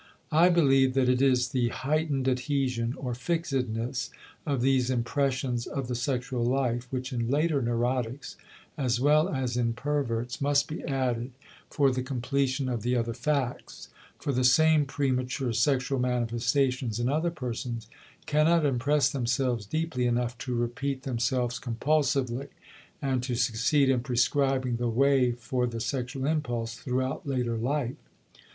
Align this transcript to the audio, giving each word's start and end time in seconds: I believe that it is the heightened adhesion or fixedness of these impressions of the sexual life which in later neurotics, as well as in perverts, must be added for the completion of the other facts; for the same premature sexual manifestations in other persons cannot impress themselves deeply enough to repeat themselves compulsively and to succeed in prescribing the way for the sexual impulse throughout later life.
I 0.31 0.49
believe 0.49 0.95
that 0.95 1.07
it 1.09 1.21
is 1.21 1.49
the 1.49 1.67
heightened 1.67 2.27
adhesion 2.27 2.95
or 2.97 3.13
fixedness 3.13 4.09
of 4.47 4.61
these 4.63 4.89
impressions 4.89 5.67
of 5.67 5.87
the 5.87 5.93
sexual 5.93 6.43
life 6.43 6.91
which 6.91 7.13
in 7.13 7.29
later 7.29 7.61
neurotics, 7.61 8.35
as 8.79 8.99
well 8.99 9.29
as 9.29 9.57
in 9.57 9.73
perverts, 9.73 10.41
must 10.41 10.67
be 10.67 10.83
added 10.85 11.33
for 11.69 11.91
the 11.91 12.01
completion 12.01 12.67
of 12.67 12.81
the 12.81 12.95
other 12.95 13.13
facts; 13.13 13.89
for 14.19 14.31
the 14.33 14.43
same 14.43 14.85
premature 14.87 15.53
sexual 15.53 15.99
manifestations 15.99 16.99
in 16.99 17.07
other 17.07 17.29
persons 17.29 17.85
cannot 18.25 18.65
impress 18.65 19.11
themselves 19.11 19.67
deeply 19.67 20.07
enough 20.07 20.35
to 20.39 20.55
repeat 20.55 21.03
themselves 21.03 21.59
compulsively 21.59 22.47
and 23.03 23.21
to 23.21 23.35
succeed 23.35 23.87
in 23.87 23.99
prescribing 23.99 24.77
the 24.77 24.89
way 24.89 25.31
for 25.31 25.67
the 25.67 25.79
sexual 25.79 26.25
impulse 26.25 26.73
throughout 26.73 27.27
later 27.27 27.55
life. 27.55 27.97